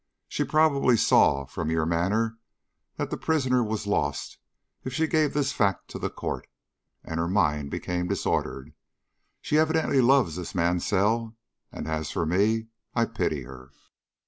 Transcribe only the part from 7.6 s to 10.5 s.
became disordered. She evidently loves